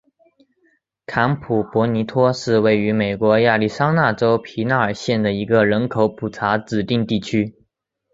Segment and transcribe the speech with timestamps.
[1.05, 7.53] 坎普博尼托是位于美国亚利桑那州皮纳尔县的一个人口普查指定地区。